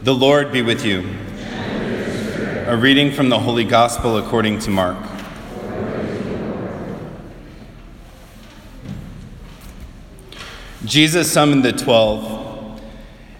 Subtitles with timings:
[0.00, 1.00] The Lord be with you.
[2.66, 4.96] A reading from the Holy Gospel according to Mark.
[10.84, 12.80] Jesus summoned the twelve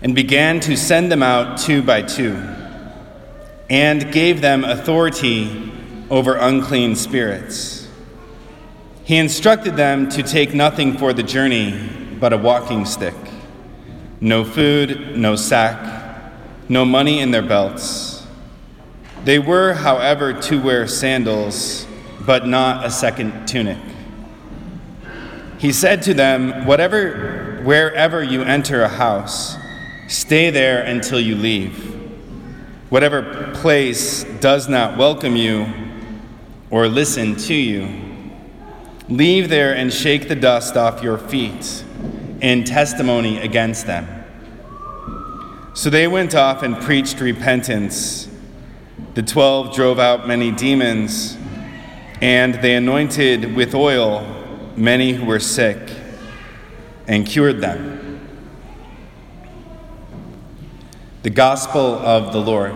[0.00, 2.36] and began to send them out two by two,
[3.68, 5.70] and gave them authority
[6.08, 7.86] over unclean spirits.
[9.04, 13.14] He instructed them to take nothing for the journey but a walking stick
[14.20, 15.95] no food, no sack,
[16.68, 18.26] no money in their belts.
[19.24, 21.86] They were, however, to wear sandals,
[22.24, 23.78] but not a second tunic.
[25.58, 29.56] He said to them, Whatever, wherever you enter a house,
[30.08, 31.94] stay there until you leave.
[32.88, 35.66] Whatever place does not welcome you
[36.70, 37.88] or listen to you,
[39.08, 41.84] leave there and shake the dust off your feet
[42.40, 44.06] in testimony against them.
[45.76, 48.28] So they went off and preached repentance.
[49.12, 51.36] The twelve drove out many demons,
[52.22, 54.26] and they anointed with oil
[54.74, 55.78] many who were sick
[57.06, 58.26] and cured them.
[61.24, 62.74] The Gospel of the Lord.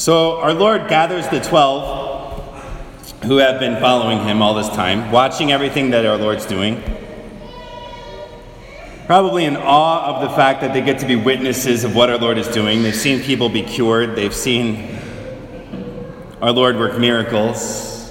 [0.00, 5.52] So our Lord gathers the 12 who have been following him all this time, watching
[5.52, 6.82] everything that our Lord's doing.
[9.04, 12.16] Probably in awe of the fact that they get to be witnesses of what our
[12.16, 12.82] Lord is doing.
[12.82, 14.98] They've seen people be cured, they've seen
[16.40, 18.10] our Lord work miracles.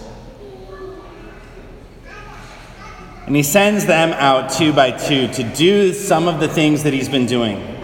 [3.25, 6.93] And he sends them out two by two to do some of the things that
[6.93, 7.78] he's been doing.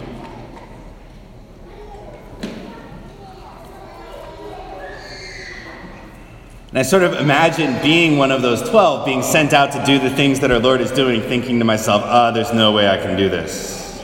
[6.75, 9.97] And I sort of imagine being one of those 12, being sent out to do
[9.97, 12.89] the things that our Lord is doing, thinking to myself, ah, oh, there's no way
[12.89, 13.97] I can do this.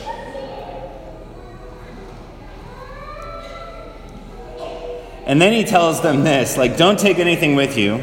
[5.26, 8.02] And then he tells them this like, don't take anything with you.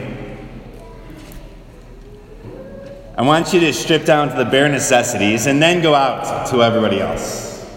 [3.17, 6.61] I want you to strip down to the bare necessities and then go out to
[6.61, 7.67] everybody else.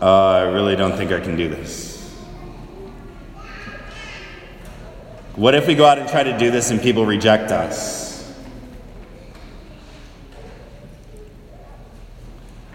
[0.00, 1.93] Uh, I really don't think I can do this.
[5.36, 8.32] What if we go out and try to do this and people reject us?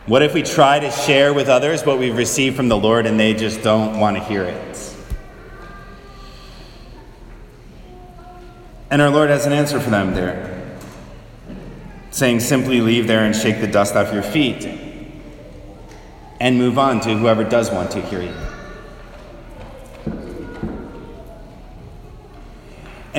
[0.05, 3.17] What if we try to share with others what we've received from the Lord and
[3.19, 4.95] they just don't want to hear it?
[8.89, 10.75] And our Lord has an answer for them there,
[12.09, 14.65] saying, simply leave there and shake the dust off your feet
[16.39, 18.48] and move on to whoever does want to hear you.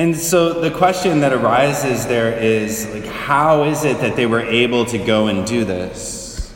[0.01, 4.41] And so the question that arises there is like how is it that they were
[4.41, 6.51] able to go and do this?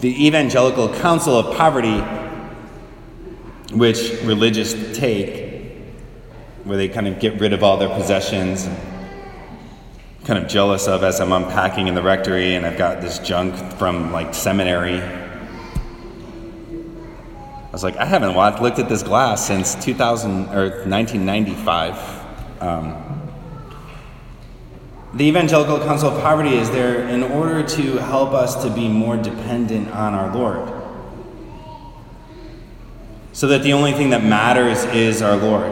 [0.00, 2.00] The Evangelical Counsel of Poverty,
[3.72, 5.76] which religious take,
[6.64, 8.68] where they kind of get rid of all their possessions,
[10.24, 13.54] kind of jealous of as I'm unpacking in the rectory and I've got this junk
[13.74, 15.29] from like seminary
[17.70, 22.60] I was like, I haven't watched, looked at this glass since 2000 or 1995.
[22.60, 23.30] Um,
[25.14, 29.16] the Evangelical Counsel of Poverty is there in order to help us to be more
[29.16, 30.68] dependent on our Lord.
[33.32, 35.70] So that the only thing that matters is our Lord.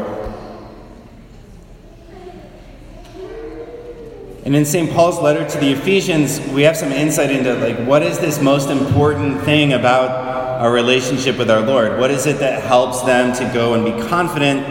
[4.44, 4.88] And in St.
[4.92, 8.70] Paul's letter to the Ephesians, we have some insight into like what is this most
[8.70, 12.00] important thing about our relationship with our Lord?
[12.00, 14.66] What is it that helps them to go and be confident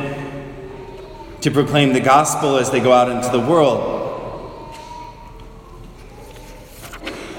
[1.41, 3.95] to proclaim the gospel as they go out into the world?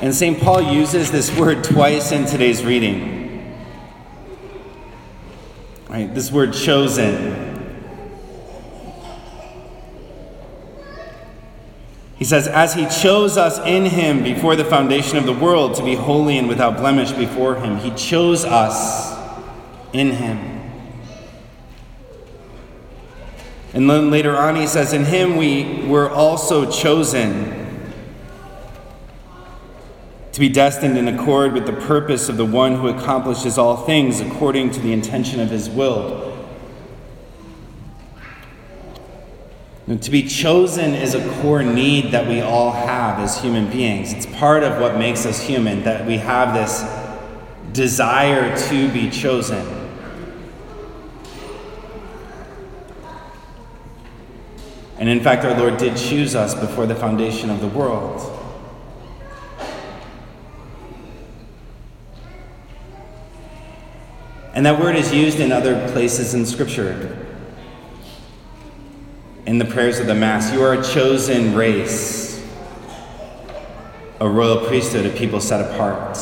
[0.00, 0.40] And St.
[0.40, 3.54] Paul uses this word twice in today's reading.
[5.90, 7.47] Right, this word chosen.
[12.18, 15.84] He says, As he chose us in him before the foundation of the world to
[15.84, 19.16] be holy and without blemish before him, he chose us
[19.92, 20.58] in him.
[23.72, 27.54] And then later on, he says, In him we were also chosen
[30.32, 34.20] to be destined in accord with the purpose of the one who accomplishes all things
[34.20, 36.27] according to the intention of his will
[39.96, 44.12] to be chosen is a core need that we all have as human beings.
[44.12, 46.84] It's part of what makes us human, that we have this
[47.72, 49.66] desire to be chosen.
[54.98, 58.34] And in fact, our Lord did choose us before the foundation of the world.
[64.54, 67.27] And that word is used in other places in Scripture.
[69.48, 72.46] In the prayers of the Mass, you are a chosen race,
[74.20, 76.18] a royal priesthood, a people set apart.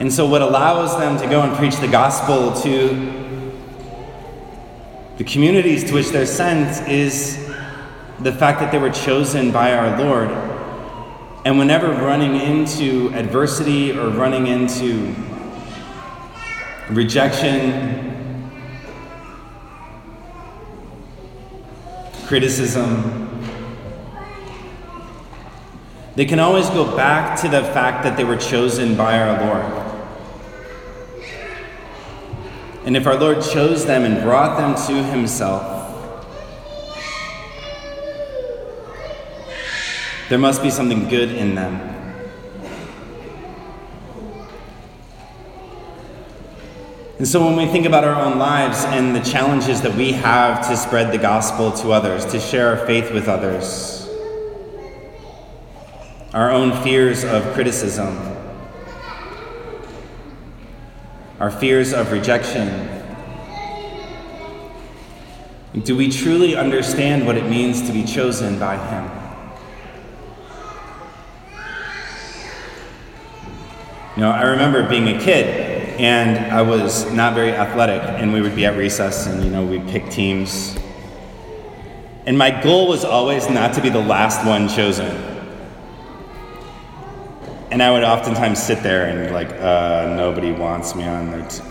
[0.00, 2.88] And so, what allows them to go and preach the gospel to
[5.18, 7.48] the communities to which they're sent is
[8.18, 10.30] the fact that they were chosen by our Lord.
[11.44, 15.14] And whenever running into adversity or running into
[16.90, 18.10] rejection,
[22.26, 23.28] criticism,
[26.16, 29.90] they can always go back to the fact that they were chosen by our Lord.
[32.84, 35.76] And if our Lord chose them and brought them to Himself,
[40.28, 41.99] there must be something good in them.
[47.20, 50.66] And so, when we think about our own lives and the challenges that we have
[50.68, 54.08] to spread the gospel to others, to share our faith with others,
[56.32, 58.16] our own fears of criticism,
[61.38, 62.88] our fears of rejection?
[65.82, 69.04] Do we truly understand what it means to be chosen by Him?
[74.16, 75.69] You know, I remember being a kid
[76.00, 79.66] and I was not very athletic, and we would be at recess and, you know,
[79.66, 80.74] we'd pick teams.
[82.24, 85.14] And my goal was always not to be the last one chosen.
[87.70, 91.66] And I would oftentimes sit there and like, uh, nobody wants me on their team.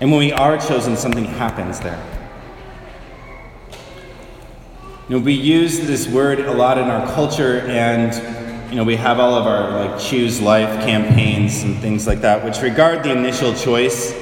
[0.00, 2.02] And when we are chosen, something happens there.
[5.10, 8.96] You know, we use this word a lot in our culture, and you know, we
[8.96, 13.12] have all of our like choose life campaigns and things like that, which regard the
[13.12, 14.12] initial choice.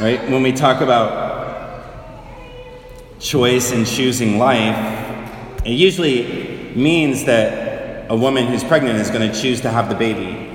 [0.00, 0.20] Right?
[0.30, 1.84] When we talk about
[3.20, 9.40] choice and choosing life, it usually means that a woman who's pregnant is going to
[9.40, 10.48] choose to have the baby.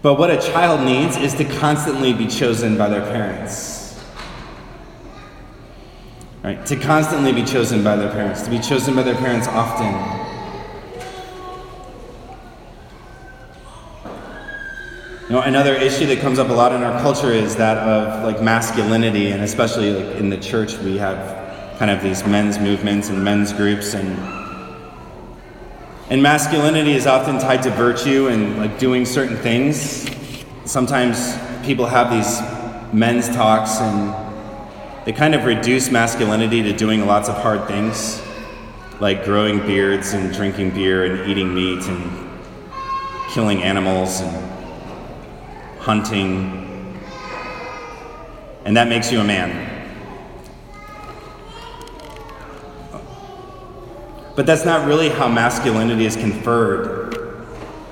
[0.00, 3.75] But what a child needs is to constantly be chosen by their parents.
[6.46, 6.64] Right?
[6.66, 9.92] To constantly be chosen by their parents, to be chosen by their parents often.
[15.24, 18.22] You know, another issue that comes up a lot in our culture is that of
[18.22, 21.18] like masculinity, and especially like in the church, we have
[21.80, 24.16] kind of these men's movements and men's groups, and
[26.10, 30.08] and masculinity is often tied to virtue and like doing certain things.
[30.64, 32.40] Sometimes people have these
[32.94, 34.25] men's talks, and
[35.06, 38.20] they kind of reduce masculinity to doing lots of hard things,
[38.98, 42.28] like growing beards and drinking beer and eating meat and
[43.30, 44.36] killing animals and
[45.78, 47.00] hunting,
[48.64, 49.72] and that makes you a man.
[54.34, 57.46] But that's not really how masculinity is conferred.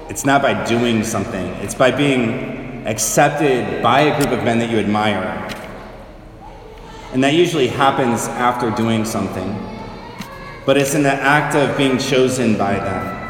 [0.08, 4.68] It's not by doing something, it's by being accepted by a group of men that
[4.68, 5.53] you admire.
[7.14, 9.48] And that usually happens after doing something.
[10.66, 13.20] But it's in the act of being chosen by them.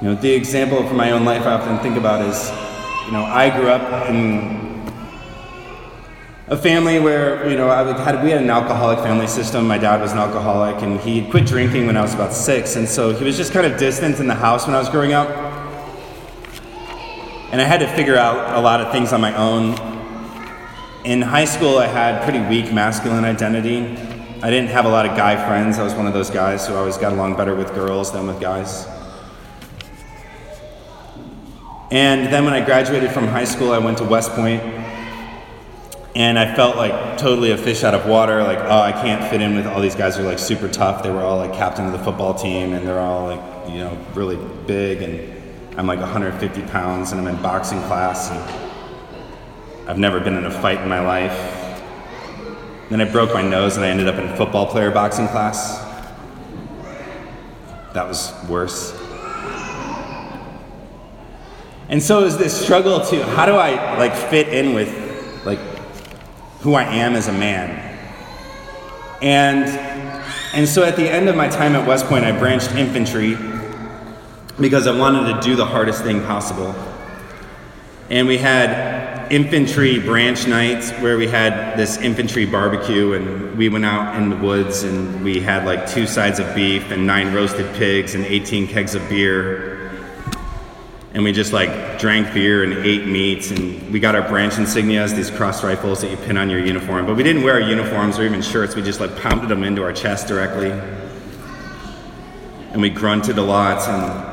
[0.00, 2.48] You know, the example from my own life I often think about is,
[3.04, 4.58] you know, I grew up in
[6.46, 9.68] a family where, you know, I had, we had an alcoholic family system.
[9.68, 12.88] My dad was an alcoholic, and he quit drinking when I was about six, and
[12.88, 15.28] so he was just kind of distant in the house when I was growing up.
[17.52, 19.99] And I had to figure out a lot of things on my own.
[21.04, 23.78] In high school, I had pretty weak masculine identity.
[24.42, 25.78] I didn't have a lot of guy friends.
[25.78, 28.38] I was one of those guys who always got along better with girls than with
[28.38, 28.86] guys.
[31.90, 34.62] And then when I graduated from high school, I went to West Point.
[36.14, 38.42] And I felt like totally a fish out of water.
[38.42, 41.02] Like, oh, I can't fit in with all these guys who are like super tough.
[41.02, 43.96] They were all like captain of the football team, and they're all like, you know,
[44.12, 45.00] really big.
[45.00, 48.30] And I'm like 150 pounds, and I'm in boxing class.
[48.30, 48.69] And
[49.90, 51.36] I've never been in a fight in my life.
[52.90, 55.80] Then I broke my nose and I ended up in football player boxing class.
[57.92, 58.92] That was worse.
[61.88, 65.58] And so was this struggle to how do I like fit in with like
[66.60, 67.70] who I am as a man.
[69.20, 69.66] And
[70.54, 73.36] and so at the end of my time at West Point, I branched infantry
[74.60, 76.76] because I wanted to do the hardest thing possible.
[78.08, 78.99] And we had
[79.30, 84.36] infantry branch nights where we had this infantry barbecue, and we went out in the
[84.36, 88.66] woods and we had like two sides of beef and nine roasted pigs and 18
[88.66, 89.88] kegs of beer.
[91.14, 95.14] And we just like drank beer and ate meats, and we got our branch insignias,
[95.14, 97.06] these cross rifles that you pin on your uniform.
[97.06, 99.82] But we didn't wear our uniforms or even shirts, we just like pounded them into
[99.82, 100.70] our chest directly.
[102.72, 104.29] And we grunted a lot and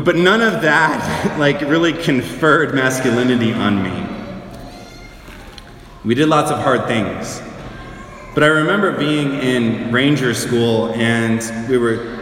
[0.00, 4.06] but none of that like really conferred masculinity on me.
[6.04, 7.40] We did lots of hard things.
[8.34, 12.14] But I remember being in ranger school and we were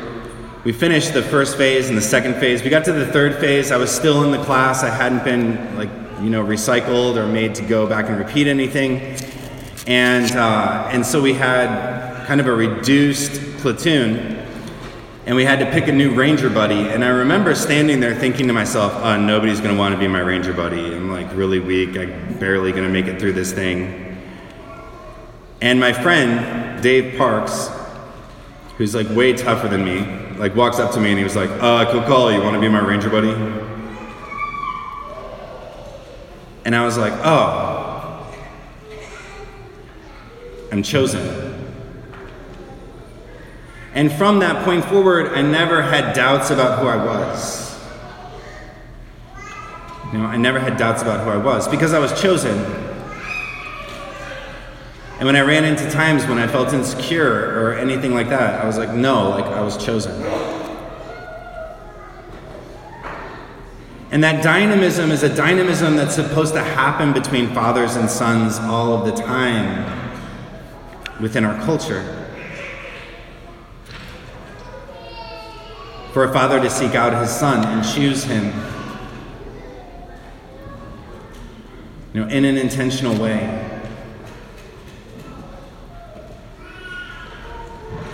[0.65, 2.63] we finished the first phase and the second phase.
[2.63, 3.73] We got to the third phase.
[3.73, 4.85] I was still in the class.
[4.85, 5.89] I hadn't been like,
[6.21, 9.17] you know, recycled or made to go back and repeat anything.
[9.87, 14.39] And uh, and so we had kind of a reduced platoon
[15.25, 16.89] and we had to pick a new ranger buddy.
[16.89, 20.09] And I remember standing there thinking to myself, oh, nobody's going to want to be
[20.09, 20.95] my ranger buddy.
[20.95, 21.97] I'm like really weak.
[21.97, 24.19] I'm barely going to make it through this thing.
[25.61, 27.71] And my friend, Dave Parks,
[28.77, 30.01] who's like way tougher than me,
[30.39, 32.61] like walks up to me and he was like, uh, cool call, you want to
[32.61, 33.31] be my ranger buddy?
[36.65, 38.35] And I was like, oh,
[40.73, 41.62] I'm chosen.
[43.95, 47.79] And from that point forward, I never had doubts about who I was.
[50.13, 52.59] You know, I never had doubts about who I was because I was chosen.
[55.19, 58.67] And when I ran into times when I felt insecure or anything like that, I
[58.67, 60.13] was like, no, like I was chosen.
[64.11, 68.93] And that dynamism is a dynamism that's supposed to happen between fathers and sons all
[68.93, 70.21] of the time
[71.21, 72.22] within our culture.
[76.13, 78.53] For a father to seek out his son and choose him
[82.13, 83.69] you know, in an intentional way.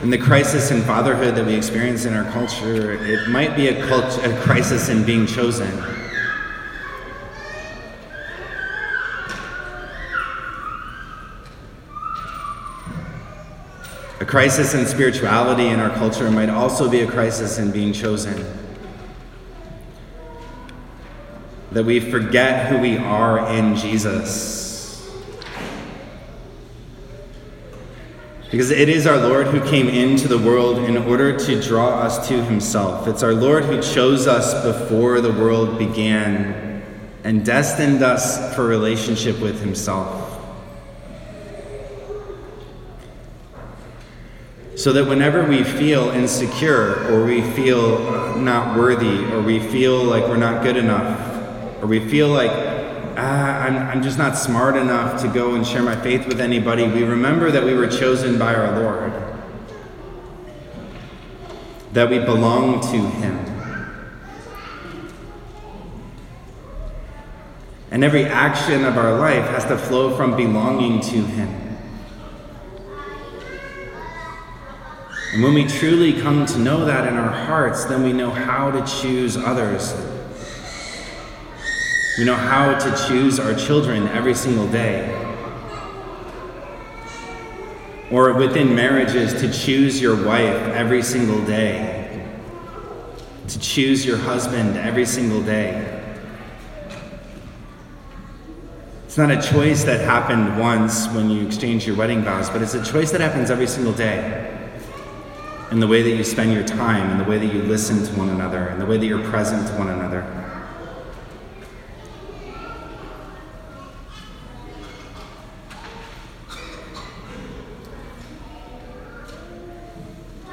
[0.02, 3.87] And the crisis in fatherhood that we experience in our culture, it might be a,
[3.88, 5.69] cult- a crisis in being chosen.
[14.21, 18.45] A crisis in spirituality in our culture might also be a crisis in being chosen.
[21.71, 24.67] That we forget who we are in Jesus.
[28.51, 32.27] Because it is our Lord who came into the world in order to draw us
[32.29, 33.07] to Himself.
[33.07, 36.83] It's our Lord who chose us before the world began
[37.23, 40.27] and destined us for relationship with Himself.
[44.78, 50.23] So that whenever we feel insecure or we feel not worthy or we feel like
[50.28, 52.52] we're not good enough or we feel like,
[53.16, 56.87] ah, I'm, I'm just not smart enough to go and share my faith with anybody,
[56.87, 59.12] we remember that we were chosen by our Lord,
[61.92, 63.37] that we belong to Him.
[67.90, 71.68] And every action of our life has to flow from belonging to Him.
[75.38, 78.73] And when we truly come to know that in our hearts, then we know how
[78.73, 79.95] to choose others.
[82.18, 85.14] We know how to choose our children every single day.
[88.11, 92.26] Or within marriages, to choose your wife every single day.
[93.47, 96.02] To choose your husband every single day.
[99.04, 102.75] It's not a choice that happened once when you exchange your wedding vows, but it's
[102.75, 104.57] a choice that happens every single day
[105.71, 108.19] in the way that you spend your time, in the way that you listen to
[108.19, 110.25] one another, in the way that you're present to one another.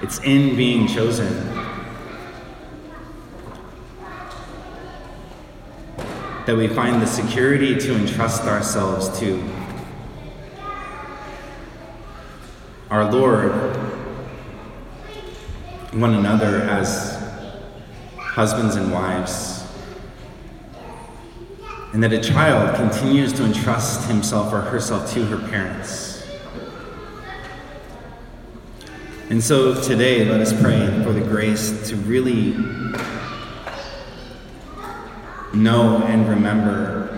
[0.01, 1.33] It's in being chosen.
[6.45, 9.43] That we find the security to entrust ourselves to.
[12.91, 13.64] Our Lord
[15.95, 17.17] one another as
[18.17, 19.55] husbands and wives.
[21.95, 26.27] and that a child continues to entrust himself or herself to her parents.
[29.29, 32.51] And so today, let us pray for the grace to really
[35.53, 37.17] know and remember,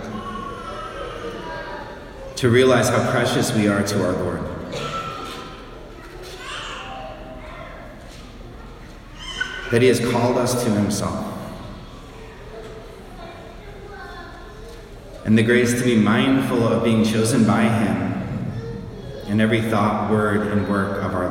[2.35, 4.56] to realize how precious we are to our Lord.
[9.71, 11.27] That He has called us to Himself.
[15.27, 18.07] and the grace to be mindful of being chosen by Him
[19.27, 21.26] in every thought, word, and work of our.